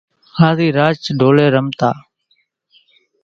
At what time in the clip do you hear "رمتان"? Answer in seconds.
1.55-1.97